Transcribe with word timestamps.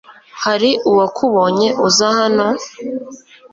Hari 0.43 0.69
uwakubonye 0.89 1.67
uza 1.87 2.07
hano? 2.19 2.47